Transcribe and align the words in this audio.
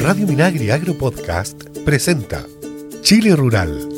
Radio 0.00 0.26
Minagri 0.26 0.70
Agro 0.70 0.94
Podcast 0.94 1.62
presenta 1.84 2.44
Chile 3.02 3.34
Rural. 3.36 3.88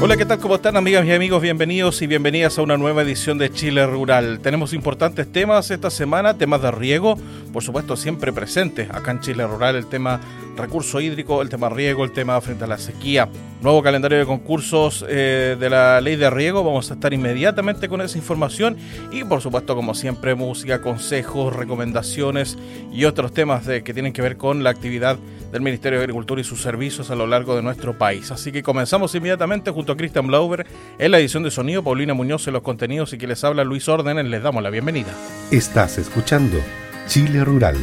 Hola, 0.00 0.16
¿qué 0.16 0.24
tal? 0.24 0.38
¿Cómo 0.38 0.54
están 0.54 0.76
amigas 0.76 1.04
y 1.04 1.12
amigos? 1.12 1.42
Bienvenidos 1.42 2.00
y 2.00 2.06
bienvenidas 2.06 2.58
a 2.58 2.62
una 2.62 2.76
nueva 2.76 3.02
edición 3.02 3.38
de 3.38 3.52
Chile 3.52 3.86
Rural. 3.86 4.40
Tenemos 4.40 4.72
importantes 4.72 5.30
temas 5.30 5.70
esta 5.70 5.90
semana, 5.90 6.38
temas 6.38 6.62
de 6.62 6.70
riego, 6.70 7.18
por 7.52 7.62
supuesto 7.62 7.96
siempre 7.96 8.32
presentes 8.32 8.88
acá 8.90 9.10
en 9.10 9.20
Chile 9.20 9.46
Rural, 9.46 9.76
el 9.76 9.86
tema 9.86 10.20
recurso 10.56 11.00
hídrico, 11.00 11.42
el 11.42 11.48
tema 11.48 11.68
riego, 11.68 12.04
el 12.04 12.12
tema 12.12 12.40
frente 12.40 12.64
a 12.64 12.68
la 12.68 12.78
sequía. 12.78 13.28
Nuevo 13.62 13.82
calendario 13.82 14.16
de 14.16 14.24
concursos 14.24 15.04
eh, 15.06 15.54
de 15.60 15.68
la 15.68 16.00
ley 16.00 16.16
de 16.16 16.30
riego, 16.30 16.64
vamos 16.64 16.90
a 16.90 16.94
estar 16.94 17.12
inmediatamente 17.12 17.90
con 17.90 18.00
esa 18.00 18.16
información 18.16 18.78
y 19.12 19.22
por 19.24 19.42
supuesto 19.42 19.76
como 19.76 19.92
siempre 19.92 20.34
música, 20.34 20.80
consejos, 20.80 21.54
recomendaciones 21.54 22.56
y 22.90 23.04
otros 23.04 23.34
temas 23.34 23.66
de, 23.66 23.82
que 23.82 23.92
tienen 23.92 24.14
que 24.14 24.22
ver 24.22 24.38
con 24.38 24.64
la 24.64 24.70
actividad 24.70 25.18
del 25.52 25.60
Ministerio 25.60 25.98
de 25.98 26.04
Agricultura 26.04 26.40
y 26.40 26.44
sus 26.44 26.62
servicios 26.62 27.10
a 27.10 27.14
lo 27.14 27.26
largo 27.26 27.54
de 27.54 27.60
nuestro 27.60 27.98
país. 27.98 28.30
Así 28.30 28.50
que 28.50 28.62
comenzamos 28.62 29.14
inmediatamente 29.14 29.70
junto 29.70 29.92
a 29.92 29.96
Christian 29.96 30.26
Blauber 30.26 30.66
en 30.98 31.10
la 31.10 31.18
edición 31.18 31.42
de 31.42 31.50
sonido, 31.50 31.84
Paulina 31.84 32.14
Muñoz 32.14 32.46
en 32.46 32.54
los 32.54 32.62
contenidos 32.62 33.12
y 33.12 33.18
que 33.18 33.26
les 33.26 33.44
habla 33.44 33.62
Luis 33.62 33.88
Órdenes, 33.88 34.24
les 34.24 34.42
damos 34.42 34.62
la 34.62 34.70
bienvenida. 34.70 35.14
Estás 35.50 35.98
escuchando 35.98 36.56
Chile 37.06 37.44
Rural. 37.44 37.76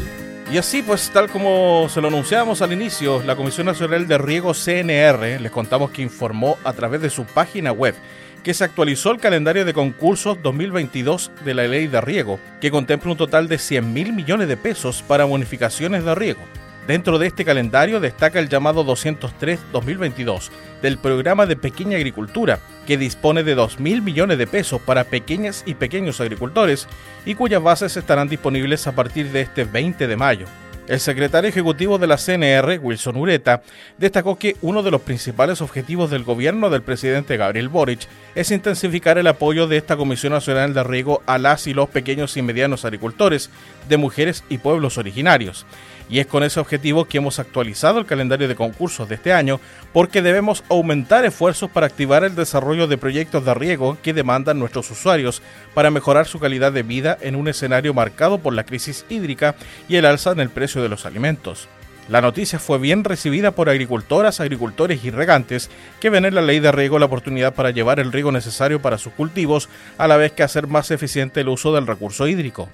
Y 0.49 0.57
así 0.57 0.81
pues, 0.81 1.09
tal 1.09 1.29
como 1.29 1.89
se 1.89 1.99
lo 1.99 2.07
anunciábamos 2.07 2.61
al 2.61 2.71
inicio, 2.71 3.21
la 3.23 3.35
Comisión 3.35 3.65
Nacional 3.65 4.07
de 4.07 4.17
Riego 4.17 4.53
CNR 4.53 5.41
les 5.41 5.51
contamos 5.51 5.91
que 5.91 6.01
informó 6.01 6.57
a 6.63 6.71
través 6.71 7.01
de 7.01 7.09
su 7.09 7.25
página 7.25 7.73
web 7.73 7.95
que 8.43 8.53
se 8.53 8.63
actualizó 8.63 9.11
el 9.11 9.19
calendario 9.19 9.65
de 9.65 9.73
concursos 9.73 10.41
2022 10.41 11.31
de 11.43 11.53
la 11.53 11.67
Ley 11.67 11.87
de 11.87 11.99
Riego, 11.99 12.39
que 12.61 12.71
contempla 12.71 13.11
un 13.11 13.17
total 13.17 13.49
de 13.49 13.57
100 13.57 13.93
mil 13.93 14.13
millones 14.13 14.47
de 14.47 14.55
pesos 14.55 15.03
para 15.05 15.25
bonificaciones 15.25 16.05
de 16.05 16.15
riego. 16.15 16.39
Dentro 16.87 17.19
de 17.19 17.27
este 17.27 17.43
calendario 17.43 17.99
destaca 17.99 18.39
el 18.39 18.47
llamado 18.47 18.85
203-2022 18.85 20.49
del 20.81 20.97
programa 20.97 21.45
de 21.45 21.57
pequeña 21.57 21.97
agricultura, 21.97 22.59
que 22.85 22.97
dispone 22.97 23.43
de 23.43 23.57
2.000 23.57 24.01
millones 24.01 24.37
de 24.37 24.47
pesos 24.47 24.79
para 24.81 25.03
pequeñas 25.03 25.63
y 25.65 25.73
pequeños 25.73 26.21
agricultores 26.21 26.87
y 27.25 27.35
cuyas 27.35 27.61
bases 27.61 27.97
estarán 27.97 28.29
disponibles 28.29 28.87
a 28.87 28.93
partir 28.93 29.33
de 29.33 29.41
este 29.41 29.65
20 29.65 30.07
de 30.07 30.15
mayo. 30.15 30.45
El 30.87 31.01
secretario 31.01 31.49
ejecutivo 31.49 31.97
de 31.97 32.07
la 32.07 32.15
CNR, 32.15 32.79
Wilson 32.81 33.17
Ureta, 33.17 33.61
destacó 33.97 34.37
que 34.37 34.55
uno 34.61 34.81
de 34.83 34.91
los 34.91 35.01
principales 35.01 35.59
objetivos 35.59 36.09
del 36.09 36.23
gobierno 36.23 36.69
del 36.69 36.81
presidente 36.81 37.35
Gabriel 37.35 37.67
Boric 37.67 38.07
es 38.35 38.51
intensificar 38.51 39.17
el 39.17 39.27
apoyo 39.27 39.67
de 39.67 39.75
esta 39.75 39.97
Comisión 39.97 40.31
Nacional 40.31 40.73
de 40.73 40.85
Riego 40.85 41.21
a 41.25 41.37
las 41.39 41.67
y 41.67 41.73
los 41.73 41.89
pequeños 41.89 42.37
y 42.37 42.41
medianos 42.41 42.85
agricultores 42.85 43.49
de 43.89 43.97
mujeres 43.97 44.45
y 44.47 44.59
pueblos 44.59 44.97
originarios 44.97 45.65
y 46.09 46.19
es 46.19 46.27
con 46.27 46.43
ese 46.43 46.59
objetivo 46.59 47.05
que 47.05 47.17
hemos 47.17 47.39
actualizado 47.39 47.99
el 47.99 48.05
calendario 48.05 48.47
de 48.47 48.55
concursos 48.55 49.09
de 49.09 49.15
este 49.15 49.33
año 49.33 49.59
porque 49.93 50.21
debemos 50.21 50.63
aumentar 50.69 51.25
esfuerzos 51.25 51.69
para 51.69 51.87
activar 51.87 52.23
el 52.23 52.35
desarrollo 52.35 52.87
de 52.87 52.97
proyectos 52.97 53.45
de 53.45 53.53
riego 53.53 53.97
que 54.01 54.13
demandan 54.13 54.59
nuestros 54.59 54.89
usuarios 54.91 55.41
para 55.73 55.91
mejorar 55.91 56.27
su 56.27 56.39
calidad 56.39 56.71
de 56.71 56.83
vida 56.83 57.17
en 57.21 57.35
un 57.35 57.47
escenario 57.47 57.93
marcado 57.93 58.39
por 58.39 58.53
la 58.53 58.63
crisis 58.63 59.05
hídrica 59.09 59.55
y 59.87 59.95
el 59.95 60.05
alza 60.05 60.31
en 60.31 60.39
el 60.39 60.49
precio 60.49 60.81
de 60.81 60.89
los 60.89 61.05
alimentos. 61.05 61.67
La 62.09 62.21
noticia 62.21 62.57
fue 62.57 62.77
bien 62.77 63.03
recibida 63.03 63.51
por 63.51 63.67
agricultoras, 63.67 64.39
agricultores 64.39 65.03
y 65.03 65.11
regantes 65.11 65.69
que 65.99 66.09
ven 66.09 66.23
en 66.23 66.35
la 66.35 66.41
ley 66.41 66.61
de 66.61 66.71
riego 66.71 66.99
la 66.99 67.07
oportunidad 67.07 67.53
para 67.53 67.71
llevar 67.71 67.99
el 67.99 68.13
riego 68.13 68.31
necesario 68.31 68.81
para 68.81 68.97
sus 68.97 69.11
cultivos 69.11 69.67
a 69.97 70.07
la 70.07 70.15
vez 70.15 70.31
que 70.31 70.43
hacer 70.43 70.67
más 70.67 70.89
eficiente 70.89 71.41
el 71.41 71.49
uso 71.49 71.73
del 71.75 71.85
recurso 71.85 72.25
hídrico. 72.25 72.69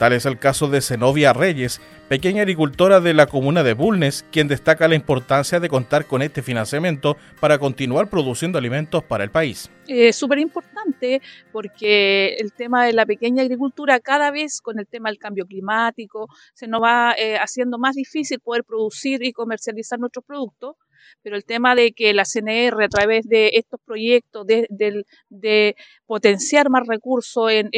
Tal 0.00 0.14
es 0.14 0.24
el 0.24 0.38
caso 0.38 0.68
de 0.68 0.80
Zenobia 0.80 1.34
Reyes, 1.34 1.78
pequeña 2.08 2.40
agricultora 2.40 3.00
de 3.00 3.12
la 3.12 3.26
comuna 3.26 3.62
de 3.62 3.74
Bulnes, 3.74 4.24
quien 4.32 4.48
destaca 4.48 4.88
la 4.88 4.94
importancia 4.94 5.60
de 5.60 5.68
contar 5.68 6.06
con 6.06 6.22
este 6.22 6.40
financiamiento 6.40 7.18
para 7.38 7.58
continuar 7.58 8.08
produciendo 8.08 8.56
alimentos 8.56 9.04
para 9.04 9.24
el 9.24 9.30
país. 9.30 9.70
Es 9.86 10.16
súper 10.16 10.38
importante 10.38 11.20
porque 11.52 12.36
el 12.38 12.54
tema 12.54 12.86
de 12.86 12.94
la 12.94 13.04
pequeña 13.04 13.42
agricultura 13.42 14.00
cada 14.00 14.30
vez 14.30 14.62
con 14.62 14.78
el 14.78 14.86
tema 14.86 15.10
del 15.10 15.18
cambio 15.18 15.44
climático 15.44 16.30
se 16.54 16.66
nos 16.66 16.82
va 16.82 17.12
eh, 17.18 17.36
haciendo 17.36 17.76
más 17.76 17.94
difícil 17.94 18.40
poder 18.40 18.64
producir 18.64 19.22
y 19.22 19.34
comercializar 19.34 19.98
nuestros 19.98 20.24
productos 20.24 20.76
pero 21.22 21.36
el 21.36 21.44
tema 21.44 21.74
de 21.74 21.92
que 21.92 22.14
la 22.14 22.24
CNR 22.24 22.84
a 22.84 22.88
través 22.88 23.26
de 23.26 23.52
estos 23.54 23.80
proyectos 23.84 24.46
de, 24.46 25.74
potenciar 26.06 26.70
más 26.70 26.86
recursos 26.86 27.50
en, 27.50 27.70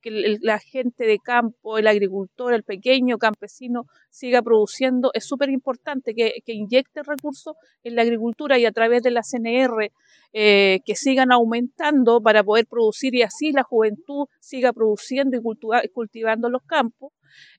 que 0.00 0.38
la 0.40 0.58
gente 0.58 1.04
de 1.06 1.18
campo, 1.18 1.78
el 1.78 1.86
agricultor, 1.86 2.54
el 2.54 2.62
pequeño 2.62 3.18
campesino 3.18 3.86
siga 4.14 4.42
produciendo, 4.42 5.10
es 5.12 5.24
súper 5.24 5.50
importante 5.50 6.14
que, 6.14 6.40
inyecte 6.46 7.02
recursos 7.02 7.56
en 7.82 7.96
la 7.96 8.02
agricultura 8.02 8.56
y 8.58 8.64
a 8.64 8.70
través 8.70 9.02
de 9.02 9.10
la 9.10 9.22
CNR 9.22 9.90
eh, 10.32 10.80
que 10.86 10.94
sigan 10.94 11.32
aumentando 11.32 12.20
para 12.20 12.44
poder 12.44 12.66
producir 12.66 13.16
y 13.16 13.22
así 13.22 13.50
la 13.50 13.64
juventud 13.64 14.28
siga 14.38 14.72
produciendo 14.72 15.36
y 15.36 15.88
cultivando 15.88 16.48
los 16.48 16.62
campos. 16.62 17.12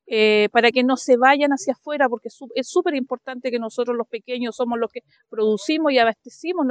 Eh, 0.08 0.48
para 0.54 0.72
que 0.72 0.84
no 0.84 0.96
se 0.96 1.18
vayan 1.18 1.52
hacia 1.52 1.74
afuera, 1.74 2.08
porque 2.08 2.30
es 2.30 2.70
súper 2.70 2.96
importante 2.96 3.52
que 3.52 3.60
nosotros 3.60 3.98
los 3.98 4.08
pequeños 4.08 4.56
somos 4.56 4.80
los 4.80 4.90
que 4.92 5.02
producimos 5.30 5.92
y 5.92 5.98
abastecimos 5.98 6.66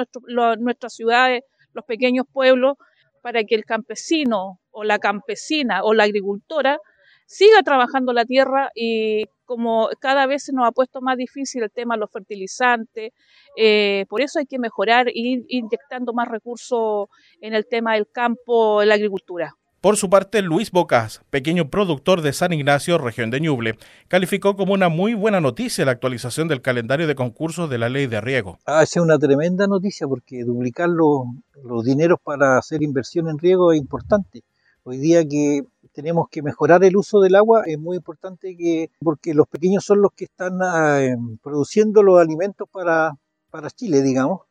nuestras 0.60 0.94
ciudades, 0.94 1.42
los 1.74 1.84
pequeños 1.84 2.24
pueblos, 2.32 2.76
para 3.20 3.44
que 3.44 3.54
el 3.54 3.66
campesino 3.66 4.60
o 4.70 4.84
la 4.84 4.98
campesina 4.98 5.82
o 5.82 5.92
la 5.92 6.04
agricultora 6.04 6.78
siga 7.26 7.62
trabajando 7.62 8.12
la 8.12 8.24
tierra 8.24 8.70
y 8.74 9.24
como 9.44 9.88
cada 10.00 10.26
vez 10.26 10.44
se 10.44 10.52
nos 10.52 10.66
ha 10.66 10.72
puesto 10.72 11.00
más 11.00 11.16
difícil 11.16 11.62
el 11.62 11.70
tema 11.70 11.94
de 11.94 12.00
los 12.00 12.10
fertilizantes, 12.10 13.12
eh, 13.56 14.06
por 14.08 14.22
eso 14.22 14.38
hay 14.38 14.46
que 14.46 14.58
mejorar 14.58 15.08
e 15.08 15.12
ir 15.14 15.44
inyectando 15.48 16.12
más 16.12 16.28
recursos 16.28 17.08
en 17.40 17.54
el 17.54 17.66
tema 17.66 17.94
del 17.94 18.06
campo, 18.10 18.82
en 18.82 18.88
la 18.88 18.94
agricultura. 18.94 19.54
Por 19.84 19.98
su 19.98 20.08
parte, 20.08 20.40
Luis 20.40 20.70
Bocas, 20.70 21.20
pequeño 21.28 21.68
productor 21.68 22.22
de 22.22 22.32
San 22.32 22.54
Ignacio, 22.54 22.96
región 22.96 23.30
de 23.30 23.38
Ñuble, 23.40 23.76
calificó 24.08 24.56
como 24.56 24.72
una 24.72 24.88
muy 24.88 25.12
buena 25.12 25.42
noticia 25.42 25.84
la 25.84 25.90
actualización 25.90 26.48
del 26.48 26.62
calendario 26.62 27.06
de 27.06 27.14
concursos 27.14 27.68
de 27.68 27.76
la 27.76 27.90
ley 27.90 28.06
de 28.06 28.22
riego. 28.22 28.58
Ah, 28.64 28.82
es 28.82 28.96
una 28.96 29.18
tremenda 29.18 29.66
noticia 29.66 30.08
porque 30.08 30.42
duplicar 30.42 30.88
los, 30.88 31.24
los 31.62 31.84
dineros 31.84 32.18
para 32.24 32.56
hacer 32.56 32.82
inversión 32.82 33.28
en 33.28 33.36
riego 33.36 33.72
es 33.72 33.78
importante. 33.78 34.40
Hoy 34.84 34.96
día 34.96 35.22
que 35.22 35.64
tenemos 35.94 36.28
que 36.28 36.42
mejorar 36.42 36.82
el 36.84 36.96
uso 36.96 37.20
del 37.20 37.36
agua 37.36 37.62
es 37.66 37.78
muy 37.78 37.96
importante 37.96 38.56
que 38.56 38.90
porque 39.00 39.32
los 39.32 39.46
pequeños 39.46 39.84
son 39.84 40.02
los 40.02 40.12
que 40.12 40.24
están 40.24 40.58
em, 41.00 41.38
produciendo 41.38 42.02
los 42.02 42.20
alimentos 42.20 42.68
para, 42.70 43.12
para 43.50 43.70
Chile, 43.70 44.02
digamos. 44.02 44.42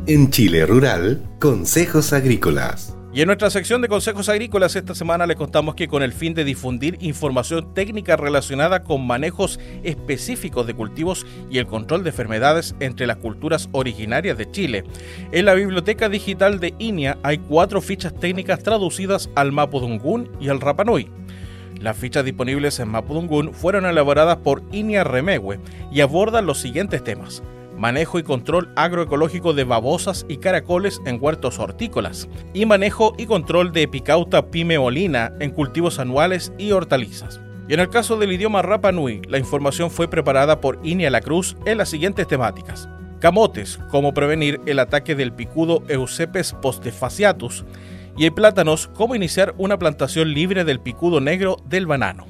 En 0.05 0.31
Chile 0.31 0.65
Rural, 0.65 1.21
Consejos 1.39 2.11
Agrícolas. 2.11 2.93
Y 3.13 3.21
en 3.21 3.27
nuestra 3.27 3.49
sección 3.49 3.81
de 3.81 3.87
consejos 3.87 4.27
agrícolas 4.27 4.75
esta 4.75 4.95
semana 4.95 5.25
le 5.25 5.37
contamos 5.37 5.75
que 5.75 5.87
con 5.87 6.03
el 6.03 6.11
fin 6.11 6.33
de 6.33 6.43
difundir 6.43 6.97
información 6.99 7.73
técnica 7.73 8.17
relacionada 8.17 8.83
con 8.83 9.07
manejos 9.07 9.61
específicos 9.83 10.67
de 10.67 10.73
cultivos 10.73 11.25
y 11.49 11.57
el 11.57 11.67
control 11.67 12.03
de 12.03 12.09
enfermedades 12.09 12.75
entre 12.81 13.07
las 13.07 13.15
culturas 13.15 13.69
originarias 13.71 14.37
de 14.37 14.51
Chile, 14.51 14.83
en 15.31 15.45
la 15.45 15.53
biblioteca 15.53 16.09
digital 16.09 16.59
de 16.59 16.73
INIA 16.79 17.17
hay 17.23 17.37
cuatro 17.37 17.79
fichas 17.79 18.13
técnicas 18.13 18.61
traducidas 18.61 19.29
al 19.35 19.53
Mapudungún 19.53 20.29
y 20.41 20.49
al 20.49 20.59
Rapanui. 20.59 21.09
Las 21.79 21.95
fichas 21.95 22.25
disponibles 22.25 22.77
en 22.81 22.89
Mapudungún 22.89 23.53
fueron 23.53 23.85
elaboradas 23.85 24.35
por 24.35 24.63
INIA 24.73 25.05
Remegue 25.05 25.61
y 25.93 26.01
abordan 26.01 26.45
los 26.45 26.59
siguientes 26.59 27.01
temas 27.05 27.41
manejo 27.77 28.19
y 28.19 28.23
control 28.23 28.69
agroecológico 28.75 29.53
de 29.53 29.63
babosas 29.63 30.25
y 30.29 30.37
caracoles 30.37 31.01
en 31.05 31.17
huertos 31.21 31.59
hortícolas, 31.59 32.27
y 32.53 32.65
manejo 32.65 33.13
y 33.17 33.25
control 33.25 33.71
de 33.71 33.83
epicauta 33.83 34.49
pimeolina 34.49 35.33
en 35.39 35.51
cultivos 35.51 35.99
anuales 35.99 36.53
y 36.57 36.71
hortalizas. 36.71 37.41
Y 37.67 37.73
en 37.73 37.79
el 37.79 37.89
caso 37.89 38.17
del 38.17 38.31
idioma 38.31 38.61
Rapa 38.61 38.91
Nui, 38.91 39.21
la 39.27 39.37
información 39.37 39.89
fue 39.89 40.07
preparada 40.07 40.59
por 40.59 40.79
Inia 40.83 41.09
La 41.09 41.21
Cruz 41.21 41.55
en 41.65 41.77
las 41.77 41.89
siguientes 41.89 42.27
temáticas. 42.27 42.89
Camotes, 43.19 43.79
cómo 43.89 44.13
prevenir 44.13 44.59
el 44.65 44.79
ataque 44.79 45.15
del 45.15 45.31
picudo 45.31 45.81
Eusepes 45.87 46.53
postefaciatus, 46.61 47.63
y 48.17 48.29
plátanos, 48.29 48.89
cómo 48.93 49.15
iniciar 49.15 49.55
una 49.57 49.79
plantación 49.79 50.33
libre 50.33 50.65
del 50.65 50.79
picudo 50.79 51.19
negro 51.19 51.57
del 51.65 51.87
banano. 51.87 52.25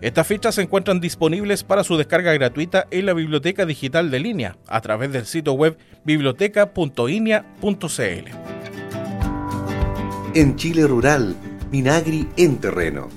Estas 0.00 0.28
fichas 0.28 0.54
se 0.54 0.62
encuentran 0.62 1.00
disponibles 1.00 1.64
para 1.64 1.82
su 1.82 1.96
descarga 1.96 2.32
gratuita 2.32 2.86
en 2.90 3.06
la 3.06 3.14
biblioteca 3.14 3.66
digital 3.66 4.12
de 4.12 4.20
línea 4.20 4.56
a 4.68 4.80
través 4.80 5.10
del 5.12 5.26
sitio 5.26 5.54
web 5.54 5.76
biblioteca.inia.cl. 6.04 8.28
En 10.34 10.56
Chile 10.56 10.86
Rural, 10.86 11.34
Minagri 11.72 12.28
en 12.36 12.58
terreno. 12.58 13.08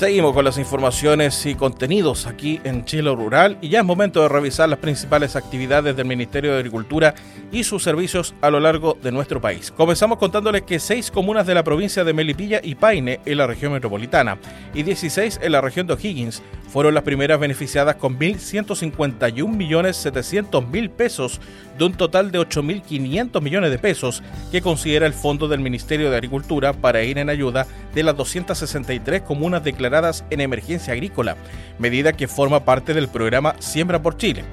Seguimos 0.00 0.32
con 0.32 0.46
las 0.46 0.56
informaciones 0.56 1.44
y 1.44 1.54
contenidos 1.54 2.26
aquí 2.26 2.58
en 2.64 2.86
Chile 2.86 3.14
Rural 3.14 3.58
y 3.60 3.68
ya 3.68 3.80
es 3.80 3.84
momento 3.84 4.22
de 4.22 4.30
revisar 4.30 4.66
las 4.66 4.78
principales 4.78 5.36
actividades 5.36 5.94
del 5.94 6.06
Ministerio 6.06 6.52
de 6.52 6.56
Agricultura 6.56 7.14
y 7.52 7.64
sus 7.64 7.82
servicios 7.82 8.34
a 8.40 8.48
lo 8.48 8.60
largo 8.60 8.96
de 9.02 9.12
nuestro 9.12 9.42
país. 9.42 9.70
Comenzamos 9.70 10.16
contándoles 10.16 10.62
que 10.62 10.80
seis 10.80 11.10
comunas 11.10 11.46
de 11.46 11.52
la 11.52 11.64
provincia 11.64 12.02
de 12.02 12.14
Melipilla 12.14 12.62
y 12.62 12.76
Paine 12.76 13.20
en 13.26 13.36
la 13.36 13.46
región 13.46 13.74
metropolitana 13.74 14.38
y 14.72 14.84
16 14.84 15.40
en 15.42 15.52
la 15.52 15.60
región 15.60 15.86
de 15.86 15.92
O'Higgins 15.92 16.42
fueron 16.70 16.94
las 16.94 17.02
primeras 17.02 17.38
beneficiadas 17.40 17.96
con 17.96 18.16
1.151.700.000 18.18 20.90
pesos 20.90 21.40
de 21.76 21.84
un 21.84 21.92
total 21.94 22.30
de 22.30 22.38
8.500 22.38 23.42
millones 23.42 23.72
de 23.72 23.78
pesos 23.78 24.22
que 24.52 24.62
considera 24.62 25.06
el 25.06 25.12
Fondo 25.12 25.48
del 25.48 25.58
Ministerio 25.60 26.10
de 26.10 26.16
Agricultura 26.16 26.72
para 26.72 27.02
ir 27.02 27.18
en 27.18 27.28
ayuda 27.28 27.66
de 27.94 28.04
las 28.04 28.16
263 28.16 29.22
comunas 29.22 29.64
declaradas 29.64 30.24
en 30.30 30.40
emergencia 30.40 30.92
agrícola, 30.92 31.36
medida 31.78 32.12
que 32.12 32.28
forma 32.28 32.64
parte 32.64 32.94
del 32.94 33.08
programa 33.08 33.56
Siembra 33.58 34.00
por 34.00 34.16
Chile. 34.16 34.44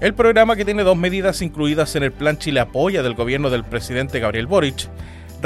El 0.00 0.14
programa 0.14 0.56
que 0.56 0.64
tiene 0.64 0.82
dos 0.82 0.96
medidas 0.96 1.42
incluidas 1.42 1.94
en 1.96 2.02
el 2.02 2.12
Plan 2.12 2.38
Chile 2.38 2.60
Apoya 2.60 3.02
del 3.02 3.12
gobierno 3.14 3.50
del 3.50 3.64
presidente 3.64 4.20
Gabriel 4.20 4.46
Boric, 4.46 4.88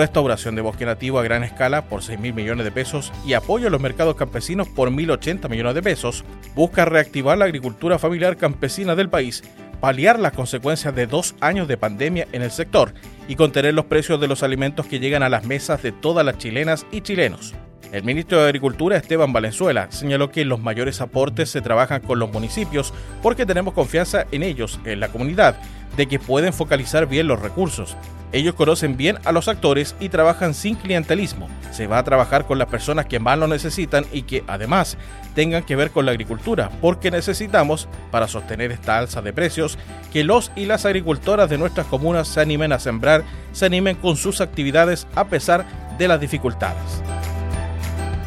restauración 0.00 0.54
de 0.54 0.62
bosque 0.62 0.86
nativo 0.86 1.18
a 1.18 1.22
gran 1.22 1.44
escala 1.44 1.82
por 1.82 2.02
6 2.02 2.18
mil 2.18 2.32
millones 2.32 2.64
de 2.64 2.72
pesos 2.72 3.12
y 3.26 3.34
apoyo 3.34 3.68
a 3.68 3.70
los 3.70 3.82
mercados 3.82 4.16
campesinos 4.16 4.66
por 4.66 4.88
1.080 4.88 5.50
millones 5.50 5.74
de 5.74 5.82
pesos, 5.82 6.24
busca 6.54 6.86
reactivar 6.86 7.36
la 7.36 7.44
agricultura 7.44 7.98
familiar 7.98 8.38
campesina 8.38 8.96
del 8.96 9.10
país, 9.10 9.42
paliar 9.78 10.18
las 10.18 10.32
consecuencias 10.32 10.94
de 10.94 11.06
dos 11.06 11.34
años 11.40 11.68
de 11.68 11.76
pandemia 11.76 12.26
en 12.32 12.40
el 12.40 12.50
sector 12.50 12.94
y 13.28 13.36
contener 13.36 13.74
los 13.74 13.84
precios 13.84 14.18
de 14.18 14.28
los 14.28 14.42
alimentos 14.42 14.86
que 14.86 15.00
llegan 15.00 15.22
a 15.22 15.28
las 15.28 15.44
mesas 15.44 15.82
de 15.82 15.92
todas 15.92 16.24
las 16.24 16.38
chilenas 16.38 16.86
y 16.90 17.02
chilenos. 17.02 17.54
El 17.92 18.02
ministro 18.02 18.40
de 18.40 18.46
Agricultura, 18.46 18.96
Esteban 18.96 19.34
Valenzuela, 19.34 19.90
señaló 19.90 20.30
que 20.30 20.46
los 20.46 20.60
mayores 20.60 21.02
aportes 21.02 21.50
se 21.50 21.60
trabajan 21.60 22.00
con 22.00 22.18
los 22.18 22.32
municipios 22.32 22.94
porque 23.22 23.44
tenemos 23.44 23.74
confianza 23.74 24.26
en 24.32 24.44
ellos, 24.44 24.80
en 24.86 25.00
la 25.00 25.08
comunidad, 25.08 25.56
de 25.96 26.06
que 26.06 26.18
pueden 26.18 26.54
focalizar 26.54 27.06
bien 27.06 27.26
los 27.26 27.40
recursos. 27.40 27.96
Ellos 28.32 28.54
conocen 28.54 28.96
bien 28.96 29.18
a 29.24 29.32
los 29.32 29.48
actores 29.48 29.96
y 29.98 30.08
trabajan 30.08 30.54
sin 30.54 30.76
clientelismo. 30.76 31.48
Se 31.72 31.88
va 31.88 31.98
a 31.98 32.04
trabajar 32.04 32.46
con 32.46 32.58
las 32.58 32.68
personas 32.68 33.06
que 33.06 33.18
más 33.18 33.38
lo 33.38 33.48
necesitan 33.48 34.06
y 34.12 34.22
que 34.22 34.44
además 34.46 34.96
tengan 35.34 35.64
que 35.64 35.76
ver 35.76 35.90
con 35.90 36.06
la 36.06 36.12
agricultura, 36.12 36.70
porque 36.80 37.10
necesitamos, 37.10 37.88
para 38.10 38.28
sostener 38.28 38.70
esta 38.70 38.98
alza 38.98 39.20
de 39.20 39.32
precios, 39.32 39.78
que 40.12 40.22
los 40.22 40.52
y 40.54 40.66
las 40.66 40.86
agricultoras 40.86 41.50
de 41.50 41.58
nuestras 41.58 41.86
comunas 41.86 42.28
se 42.28 42.40
animen 42.40 42.72
a 42.72 42.78
sembrar, 42.78 43.24
se 43.52 43.66
animen 43.66 43.96
con 43.96 44.16
sus 44.16 44.40
actividades 44.40 45.06
a 45.14 45.24
pesar 45.24 45.66
de 45.98 46.08
las 46.08 46.20
dificultades. 46.20 47.02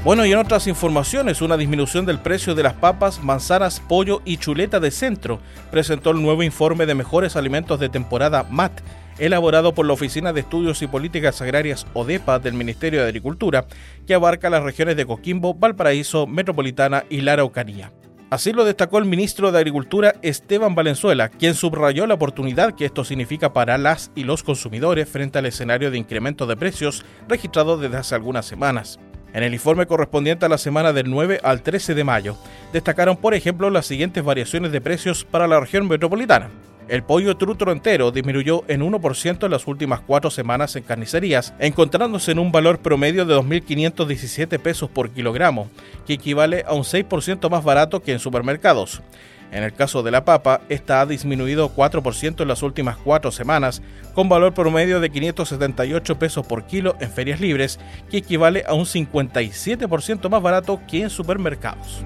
Bueno, 0.04 0.26
y 0.26 0.34
en 0.34 0.38
otras 0.38 0.68
informaciones, 0.68 1.42
una 1.42 1.56
disminución 1.56 2.06
del 2.06 2.20
precio 2.20 2.56
de 2.56 2.64
las 2.64 2.74
papas, 2.74 3.24
manzanas, 3.24 3.80
pollo 3.80 4.22
y 4.26 4.36
chuleta 4.36 4.82
de 4.82 4.92
centro 4.92 5.40
presentó 5.72 6.12
el 6.12 6.22
nuevo 6.22 6.44
informe 6.44 6.86
de 6.86 6.94
mejores 6.94 7.38
alimentos 7.38 7.80
de 7.80 7.88
temporada 7.88 8.46
MAT, 8.50 8.82
elaborado 9.20 9.74
por 9.74 9.86
la 9.86 9.94
Oficina 9.94 10.34
de 10.34 10.42
Estudios 10.42 10.82
y 10.82 10.88
Políticas 10.88 11.42
Agrarias 11.42 11.86
ODEPA 11.94 12.40
del 12.40 12.54
Ministerio 12.54 13.02
de 13.02 13.08
Agricultura, 13.08 13.66
que 14.06 14.14
abarca 14.14 14.50
las 14.50 14.64
regiones 14.64 14.96
de 14.98 15.06
Coquimbo, 15.06 15.54
Valparaíso, 15.54 16.28
Metropolitana 16.28 17.06
y 17.10 17.22
La 17.22 17.34
Araucanía. 17.34 17.92
Así 18.34 18.52
lo 18.52 18.66
destacó 18.66 18.98
el 18.98 19.06
ministro 19.06 19.52
de 19.52 19.60
Agricultura 19.60 20.16
Esteban 20.24 20.74
Valenzuela, 20.74 21.30
quien 21.30 21.54
subrayó 21.54 22.08
la 22.08 22.16
oportunidad 22.16 22.74
que 22.74 22.86
esto 22.86 23.06
significa 23.06 23.54
para 23.54 23.78
las 23.78 24.12
y 24.16 24.24
los 24.24 24.42
consumidores 24.42 25.08
frente 25.08 25.38
al 25.38 25.46
escenario 25.46 25.92
de 25.92 26.00
incremento 26.00 26.48
de 26.48 26.58
precios 26.58 27.06
registrado 27.28 27.78
desde 27.78 27.98
hace 27.98 28.16
algunas 28.16 28.48
semanas. 28.48 29.00
En 29.34 29.44
el 29.44 29.54
informe 29.54 29.86
correspondiente 29.86 30.48
a 30.48 30.50
la 30.50 30.58
semana 30.58 30.94
del 30.94 31.12
9 31.12 31.42
al 31.44 31.62
13 31.62 31.94
de 31.94 32.04
mayo, 32.04 32.36
destacaron, 32.72 33.18
por 33.18 33.36
ejemplo, 33.36 33.70
las 33.70 33.86
siguientes 33.86 34.24
variaciones 34.24 34.72
de 34.72 34.82
precios 34.82 35.26
para 35.26 35.48
la 35.48 35.60
región 35.60 35.88
metropolitana. 35.88 36.50
El 36.90 37.04
pollo 37.04 37.38
trutro 37.38 37.72
entero 37.72 38.12
disminuyó 38.12 38.64
en 38.68 38.82
1% 38.82 39.46
en 39.46 39.52
las 39.52 39.68
últimas 39.68 40.02
cuatro 40.02 40.30
semanas 40.30 40.76
en 40.76 40.84
carnicerías, 40.84 41.54
encontrándose 41.60 42.32
en 42.32 42.40
un 42.40 42.52
valor 42.52 42.80
promedio 42.80 43.26
de 43.26 43.36
2.517 43.36 44.60
pesos 44.60 44.90
por 44.90 45.10
kilogramo, 45.12 45.70
que 46.06 46.14
equivale 46.14 46.66
a 46.68 46.74
un 46.74 46.84
6% 46.84 47.50
más 47.50 47.64
barato 47.64 48.02
que 48.02 48.12
en 48.12 48.20
supermercados. 48.20 49.02
En 49.54 49.64
el 49.64 49.74
caso 49.74 50.02
de 50.02 50.12
la 50.12 50.26
papa, 50.26 50.62
esta 50.68 51.00
ha 51.00 51.06
disminuido 51.06 51.74
4% 51.74 52.42
en 52.42 52.48
las 52.48 52.64
últimas 52.64 52.98
cuatro 52.98 53.32
semanas, 53.32 53.84
con 54.14 54.28
valor 54.28 54.54
promedio 54.54 55.00
de 55.00 55.12
578 55.12 56.18
pesos 56.18 56.46
por 56.46 56.66
kilo 56.66 56.96
en 57.00 57.12
ferias 57.12 57.40
libres, 57.40 57.80
que 58.10 58.18
equivale 58.18 58.64
a 58.68 58.74
un 58.74 58.86
57% 58.86 60.28
más 60.28 60.42
barato 60.42 60.82
que 60.88 61.04
en 61.04 61.12
supermercados. 61.12 62.04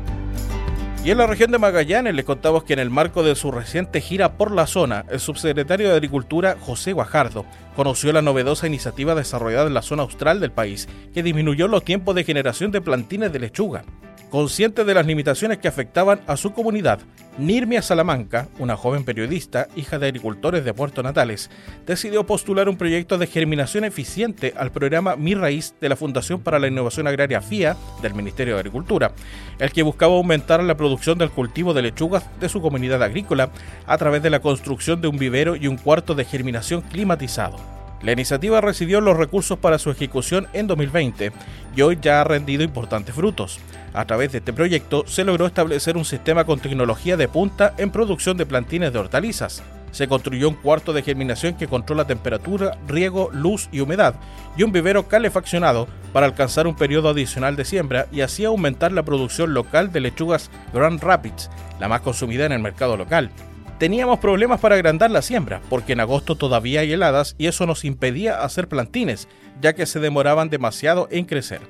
Y 1.03 1.11
en 1.11 1.19
la 1.19 1.27
región 1.27 1.51
de 1.51 1.57
Magallanes 1.57 2.13
les 2.15 2.25
contamos 2.25 2.63
que 2.63 2.73
en 2.73 2.79
el 2.79 2.89
marco 2.89 3.23
de 3.23 3.35
su 3.35 3.51
reciente 3.51 4.01
gira 4.01 4.33
por 4.33 4.51
la 4.51 4.67
zona, 4.67 5.05
el 5.09 5.21
subsecretario 5.21 5.87
de 5.87 5.95
Agricultura, 5.95 6.57
José 6.59 6.91
Guajardo, 6.91 7.45
conoció 7.75 8.11
la 8.11 8.21
novedosa 8.21 8.67
iniciativa 8.67 9.15
desarrollada 9.15 9.67
en 9.67 9.73
la 9.73 9.83
zona 9.83 10.03
austral 10.03 10.41
del 10.41 10.51
país, 10.51 10.89
que 11.13 11.23
disminuyó 11.23 11.69
los 11.69 11.85
tiempos 11.85 12.13
de 12.15 12.25
generación 12.25 12.71
de 12.71 12.81
plantines 12.81 13.31
de 13.31 13.39
lechuga. 13.39 13.85
Consciente 14.29 14.83
de 14.83 14.93
las 14.93 15.05
limitaciones 15.05 15.57
que 15.59 15.69
afectaban 15.69 16.19
a 16.27 16.35
su 16.35 16.51
comunidad, 16.51 16.99
Nirmia 17.37 17.81
Salamanca, 17.81 18.49
una 18.59 18.75
joven 18.75 19.05
periodista, 19.05 19.69
hija 19.77 19.99
de 19.99 20.07
agricultores 20.07 20.65
de 20.65 20.73
Puerto 20.73 21.01
Natales, 21.01 21.49
decidió 21.85 22.25
postular 22.25 22.67
un 22.67 22.75
proyecto 22.75 23.17
de 23.17 23.27
germinación 23.27 23.85
eficiente 23.85 24.53
al 24.57 24.73
programa 24.73 25.15
Mi 25.15 25.33
Raíz 25.33 25.75
de 25.79 25.87
la 25.87 25.95
Fundación 25.95 26.41
para 26.41 26.59
la 26.59 26.67
Innovación 26.67 27.07
Agraria 27.07 27.39
FIA 27.39 27.77
del 28.01 28.15
Ministerio 28.15 28.55
de 28.55 28.59
Agricultura, 28.59 29.13
el 29.59 29.71
que 29.71 29.83
buscaba 29.83 30.15
aumentar 30.15 30.61
la 30.61 30.75
producción 30.75 31.17
del 31.17 31.31
cultivo 31.31 31.73
de 31.73 31.83
lechugas 31.83 32.25
de 32.41 32.49
su 32.49 32.59
comunidad 32.59 33.01
agrícola 33.03 33.51
a 33.85 33.97
través 33.97 34.21
de 34.23 34.29
la 34.29 34.41
construcción 34.41 34.99
de 34.99 35.07
un 35.07 35.17
vivero 35.17 35.55
y 35.55 35.67
un 35.67 35.77
cuarto 35.77 36.15
de 36.15 36.25
germinación 36.25 36.81
climatizado. 36.81 37.77
La 38.01 38.11
iniciativa 38.11 38.61
recibió 38.61 39.01
los 39.01 39.17
recursos 39.17 39.57
para 39.57 39.79
su 39.79 39.89
ejecución 39.89 40.47
en 40.53 40.67
2020 40.67 41.31
y 41.75 41.81
hoy 41.81 41.97
ya 41.99 42.21
ha 42.21 42.23
rendido 42.23 42.63
importantes 42.63 43.15
frutos. 43.15 43.59
A 43.97 44.05
través 44.05 44.31
de 44.31 44.37
este 44.37 44.53
proyecto 44.53 45.05
se 45.07 45.23
logró 45.23 45.47
establecer 45.47 45.97
un 45.97 46.05
sistema 46.05 46.43
con 46.43 46.59
tecnología 46.59 47.17
de 47.17 47.27
punta 47.27 47.73
en 47.79 47.89
producción 47.89 48.37
de 48.37 48.45
plantines 48.45 48.93
de 48.93 48.99
hortalizas. 48.99 49.63
Se 49.89 50.07
construyó 50.07 50.49
un 50.49 50.53
cuarto 50.53 50.93
de 50.93 51.01
germinación 51.01 51.55
que 51.55 51.67
controla 51.67 52.05
temperatura, 52.05 52.77
riego, 52.87 53.31
luz 53.33 53.69
y 53.71 53.79
humedad, 53.79 54.13
y 54.55 54.61
un 54.61 54.71
vivero 54.71 55.07
calefaccionado 55.07 55.87
para 56.13 56.27
alcanzar 56.27 56.67
un 56.67 56.75
periodo 56.75 57.09
adicional 57.09 57.55
de 57.55 57.65
siembra 57.65 58.05
y 58.11 58.21
así 58.21 58.45
aumentar 58.45 58.91
la 58.91 59.01
producción 59.01 59.55
local 59.55 59.91
de 59.91 60.01
lechugas 60.01 60.51
Grand 60.75 61.01
Rapids, 61.01 61.49
la 61.79 61.87
más 61.87 62.01
consumida 62.01 62.45
en 62.45 62.51
el 62.51 62.59
mercado 62.59 62.97
local. 62.97 63.31
Teníamos 63.79 64.19
problemas 64.19 64.59
para 64.59 64.75
agrandar 64.75 65.09
la 65.09 65.23
siembra, 65.23 65.59
porque 65.71 65.93
en 65.93 66.01
agosto 66.01 66.35
todavía 66.35 66.81
hay 66.81 66.93
heladas 66.93 67.35
y 67.39 67.47
eso 67.47 67.65
nos 67.65 67.83
impedía 67.83 68.43
hacer 68.43 68.67
plantines, 68.67 69.27
ya 69.59 69.73
que 69.73 69.87
se 69.87 69.99
demoraban 69.99 70.49
demasiado 70.51 71.07
en 71.09 71.25
crecer. 71.25 71.61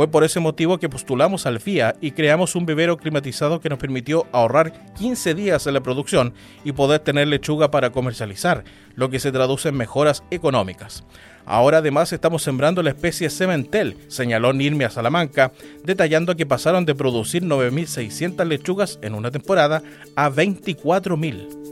Fue 0.00 0.08
por 0.08 0.24
ese 0.24 0.40
motivo 0.40 0.78
que 0.78 0.88
postulamos 0.88 1.44
al 1.44 1.60
FIA 1.60 1.94
y 2.00 2.12
creamos 2.12 2.54
un 2.54 2.64
vivero 2.64 2.96
climatizado 2.96 3.60
que 3.60 3.68
nos 3.68 3.78
permitió 3.78 4.26
ahorrar 4.32 4.72
15 4.94 5.34
días 5.34 5.66
en 5.66 5.74
la 5.74 5.82
producción 5.82 6.32
y 6.64 6.72
poder 6.72 7.00
tener 7.00 7.28
lechuga 7.28 7.70
para 7.70 7.90
comercializar, 7.90 8.64
lo 8.94 9.10
que 9.10 9.20
se 9.20 9.30
traduce 9.30 9.68
en 9.68 9.76
mejoras 9.76 10.24
económicas. 10.30 11.04
Ahora 11.44 11.78
además 11.78 12.14
estamos 12.14 12.42
sembrando 12.42 12.82
la 12.82 12.88
especie 12.88 13.28
Sementel, 13.28 13.98
señaló 14.08 14.54
Nirmia 14.54 14.88
Salamanca, 14.88 15.52
detallando 15.84 16.34
que 16.34 16.46
pasaron 16.46 16.86
de 16.86 16.94
producir 16.94 17.42
9.600 17.42 18.46
lechugas 18.46 18.98
en 19.02 19.14
una 19.14 19.30
temporada 19.30 19.82
a 20.16 20.30
24.000. 20.30 21.69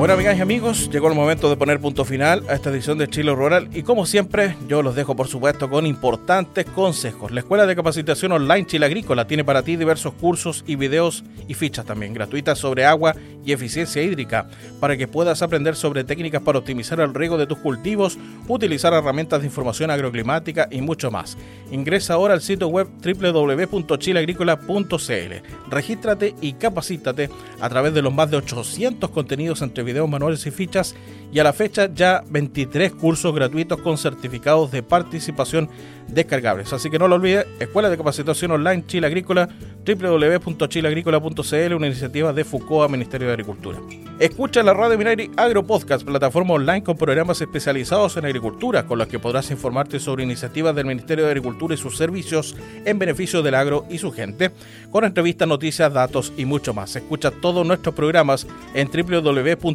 Bueno, 0.00 0.14
amigas 0.14 0.38
y 0.38 0.40
amigos, 0.40 0.88
llegó 0.90 1.08
el 1.08 1.14
momento 1.14 1.50
de 1.50 1.58
poner 1.58 1.78
punto 1.78 2.06
final 2.06 2.42
a 2.48 2.54
esta 2.54 2.70
edición 2.70 2.96
de 2.96 3.06
Chile 3.06 3.34
Rural 3.34 3.68
y 3.74 3.82
como 3.82 4.06
siempre, 4.06 4.56
yo 4.66 4.80
los 4.80 4.94
dejo 4.94 5.14
por 5.14 5.28
supuesto 5.28 5.68
con 5.68 5.84
importantes 5.84 6.64
consejos. 6.64 7.30
La 7.32 7.40
Escuela 7.40 7.66
de 7.66 7.76
Capacitación 7.76 8.32
Online 8.32 8.64
Chile 8.64 8.86
Agrícola 8.86 9.26
tiene 9.26 9.44
para 9.44 9.62
ti 9.62 9.76
diversos 9.76 10.14
cursos 10.14 10.64
y 10.66 10.76
videos 10.76 11.22
y 11.48 11.52
fichas 11.52 11.84
también 11.84 12.14
gratuitas 12.14 12.58
sobre 12.58 12.86
agua 12.86 13.14
y 13.44 13.52
eficiencia 13.52 14.02
hídrica 14.02 14.48
para 14.80 14.96
que 14.96 15.06
puedas 15.06 15.42
aprender 15.42 15.76
sobre 15.76 16.04
técnicas 16.04 16.40
para 16.40 16.60
optimizar 16.60 16.98
el 17.00 17.12
riego 17.12 17.36
de 17.36 17.46
tus 17.46 17.58
cultivos, 17.58 18.18
utilizar 18.48 18.94
herramientas 18.94 19.40
de 19.40 19.46
información 19.48 19.90
agroclimática 19.90 20.66
y 20.70 20.80
mucho 20.80 21.10
más. 21.10 21.36
Ingresa 21.70 22.14
ahora 22.14 22.32
al 22.32 22.40
sitio 22.40 22.68
web 22.68 22.88
www.chileagrícola.cl. 23.04 25.70
Regístrate 25.70 26.34
y 26.40 26.54
capacítate 26.54 27.28
a 27.60 27.68
través 27.68 27.92
de 27.92 28.00
los 28.00 28.14
más 28.14 28.30
de 28.30 28.38
800 28.38 29.10
contenidos 29.10 29.60
entre 29.60 29.89
videos, 29.92 30.08
manuales 30.08 30.46
y 30.46 30.50
fichas 30.50 30.94
y 31.32 31.38
a 31.38 31.44
la 31.44 31.52
fecha 31.52 31.88
ya 31.92 32.24
23 32.28 32.92
cursos 32.92 33.34
gratuitos 33.34 33.80
con 33.80 33.96
certificados 33.98 34.70
de 34.70 34.82
participación 34.82 35.68
descargables. 36.08 36.72
Así 36.72 36.90
que 36.90 36.98
no 36.98 37.08
lo 37.08 37.16
olvides, 37.16 37.46
Escuela 37.60 37.88
de 37.88 37.96
Capacitación 37.96 38.50
Online 38.50 38.84
Chile 38.86 39.06
Agrícola, 39.06 39.48
www.chileagrícola.cl, 39.86 41.74
una 41.74 41.86
iniciativa 41.86 42.32
de 42.32 42.44
FUCOA, 42.44 42.88
Ministerio 42.88 43.28
de 43.28 43.34
Agricultura. 43.34 43.78
Escucha 44.18 44.62
la 44.62 44.74
Radio 44.74 44.98
Minari 44.98 45.30
Agro 45.36 45.64
Podcast, 45.64 46.04
plataforma 46.04 46.54
online 46.54 46.82
con 46.82 46.96
programas 46.96 47.40
especializados 47.40 48.16
en 48.16 48.24
agricultura, 48.26 48.86
con 48.86 48.98
los 48.98 49.08
que 49.08 49.18
podrás 49.18 49.50
informarte 49.50 50.00
sobre 50.00 50.24
iniciativas 50.24 50.74
del 50.74 50.86
Ministerio 50.86 51.24
de 51.24 51.30
Agricultura 51.30 51.74
y 51.74 51.78
sus 51.78 51.96
servicios 51.96 52.56
en 52.84 52.98
beneficio 52.98 53.42
del 53.42 53.54
agro 53.54 53.86
y 53.88 53.98
su 53.98 54.12
gente, 54.12 54.50
con 54.90 55.04
entrevistas, 55.04 55.48
noticias, 55.48 55.92
datos 55.92 56.32
y 56.36 56.44
mucho 56.44 56.74
más. 56.74 56.96
Escucha 56.96 57.30
todos 57.30 57.64
nuestros 57.64 57.94
programas 57.94 58.46
en 58.74 58.90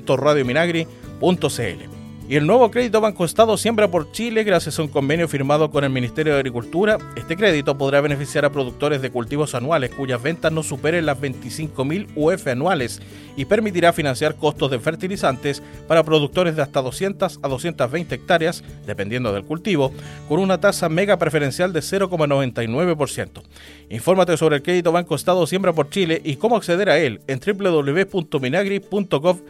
www.radiominagri.cl. 0.06 1.96
Y 2.28 2.38
el 2.38 2.48
nuevo 2.48 2.72
crédito 2.72 3.02
Banco 3.02 3.24
Estado 3.24 3.56
siembra 3.56 3.92
por 3.92 4.12
Chile 4.12 4.44
gracias 4.44 4.80
a 4.80 4.82
un 4.82 4.88
convenio 4.88 5.28
firmado 5.28 5.70
con 5.70 5.84
el 5.84 5.92
Ministerio 5.92 6.34
de 6.34 6.40
Agricultura. 6.40 6.98
Este 7.16 7.38
crédito 7.38 7.78
podrá 7.78 8.02
beneficiar 8.02 8.46
a 8.46 8.52
productores 8.52 9.04
de 9.04 9.12
cultivos 9.12 9.54
anuales 9.54 9.92
cuyas 9.92 10.24
ventas 10.24 10.52
no 10.52 10.64
superen 10.64 11.06
las 11.06 11.22
25.000 11.22 12.08
UF 12.16 12.48
anuales 12.48 13.00
y 13.38 13.46
permitirá 13.46 13.94
financiar 13.94 14.38
costos 14.38 14.72
de 14.72 14.80
fertilizantes 14.80 15.62
para 15.88 16.02
productores 16.02 16.56
de 16.56 16.64
hasta 16.64 16.82
200 16.82 17.42
a 17.44 17.48
220 17.48 18.16
hectáreas, 18.16 18.64
dependiendo 18.88 19.32
del 19.32 19.44
cultivo, 19.44 19.92
con 20.28 20.40
una 20.40 20.60
tasa 20.60 20.90
mega 20.90 21.18
preferencial 21.18 21.74
de 21.74 21.82
0,99%. 21.82 23.44
Infórmate 23.92 24.36
sobre 24.36 24.56
el 24.56 24.64
crédito 24.64 24.92
Banco 24.92 25.14
Estado 25.14 25.46
Siembra 25.46 25.74
por 25.74 25.92
Chile 25.92 26.24
y 26.26 26.38
cómo 26.38 26.56
acceder 26.56 26.90
a 26.90 26.98
él 26.98 27.22
en 27.28 27.40
www.minagri.gov 27.40 29.42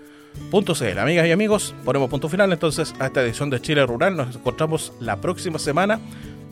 .cl. 0.52 1.00
Amigas 1.00 1.28
y 1.28 1.32
amigos, 1.32 1.76
ponemos 1.84 2.10
punto 2.10 2.30
final 2.30 2.52
entonces 2.52 2.94
a 3.00 3.08
esta 3.08 3.22
edición 3.22 3.50
de 3.50 3.62
Chile 3.62 3.86
Rural. 3.86 4.16
Nos 4.16 4.36
encontramos 4.36 4.94
la 5.00 5.20
próxima 5.22 5.60
semana 5.60 6.00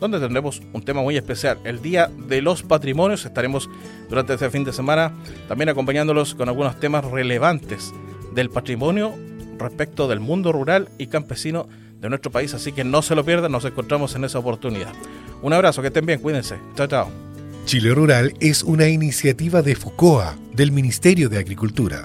donde 0.00 0.20
tendremos 0.20 0.60
un 0.72 0.82
tema 0.82 1.02
muy 1.02 1.16
especial, 1.16 1.58
el 1.64 1.80
Día 1.80 2.10
de 2.28 2.42
los 2.42 2.62
Patrimonios. 2.62 3.24
Estaremos 3.24 3.70
durante 4.08 4.34
este 4.34 4.50
fin 4.50 4.64
de 4.64 4.72
semana 4.72 5.12
también 5.48 5.68
acompañándolos 5.68 6.34
con 6.34 6.48
algunos 6.48 6.78
temas 6.80 7.04
relevantes 7.04 7.92
del 8.34 8.50
patrimonio 8.50 9.14
respecto 9.58 10.08
del 10.08 10.20
mundo 10.20 10.52
rural 10.52 10.88
y 10.98 11.06
campesino 11.06 11.68
de 12.00 12.08
nuestro 12.10 12.30
país, 12.30 12.52
así 12.52 12.72
que 12.72 12.84
no 12.84 13.00
se 13.00 13.14
lo 13.14 13.24
pierdan, 13.24 13.52
nos 13.52 13.64
encontramos 13.64 14.14
en 14.14 14.24
esa 14.24 14.38
oportunidad. 14.38 14.92
Un 15.40 15.52
abrazo, 15.52 15.80
que 15.80 15.88
estén 15.88 16.04
bien, 16.04 16.20
cuídense. 16.20 16.56
Chao, 16.74 16.86
chao. 16.86 17.10
Chile 17.64 17.94
Rural 17.94 18.34
es 18.40 18.62
una 18.62 18.88
iniciativa 18.88 19.62
de 19.62 19.74
FUCOA, 19.74 20.36
del 20.52 20.70
Ministerio 20.70 21.30
de 21.30 21.38
Agricultura. 21.38 22.04